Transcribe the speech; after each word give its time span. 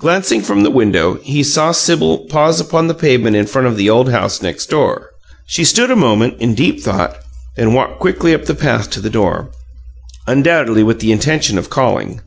Glancing 0.00 0.42
from 0.42 0.64
the 0.64 0.68
window, 0.70 1.20
he 1.22 1.44
saw 1.44 1.70
Sibyl 1.70 2.26
pause 2.28 2.58
upon 2.58 2.88
the 2.88 2.92
pavement 2.92 3.36
in 3.36 3.46
front 3.46 3.68
of 3.68 3.76
the 3.76 3.88
old 3.88 4.10
house 4.10 4.42
next 4.42 4.66
door. 4.68 5.10
She 5.46 5.62
stood 5.62 5.92
a 5.92 5.94
moment, 5.94 6.34
in 6.40 6.56
deep 6.56 6.80
thought, 6.82 7.16
then 7.56 7.72
walked 7.72 8.00
quickly 8.00 8.34
up 8.34 8.46
the 8.46 8.56
path 8.56 8.90
to 8.90 9.00
the 9.00 9.08
door, 9.10 9.48
undoubtedly 10.26 10.82
with 10.82 10.98
the 10.98 11.12
intention 11.12 11.56
of 11.56 11.70
calling. 11.70 12.20